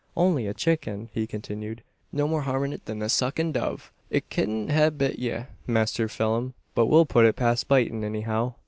"Only 0.17 0.47
a 0.47 0.53
chicken!" 0.55 1.09
he 1.13 1.27
continued: 1.27 1.83
"no 2.11 2.27
more 2.27 2.41
harm 2.41 2.63
in 2.63 2.73
it 2.73 2.85
than 2.85 2.97
in 2.97 3.01
a 3.03 3.07
suckin' 3.07 3.51
dove. 3.51 3.91
It 4.09 4.31
kedn't 4.31 4.71
ha' 4.71 4.89
bit 4.91 5.19
ye, 5.19 5.41
Mister 5.67 6.07
Pheelum; 6.07 6.55
but 6.73 6.87
we'll 6.87 7.05
put 7.05 7.25
it 7.27 7.35
past 7.35 7.67
bitin', 7.67 8.03
anyhow." 8.03 8.55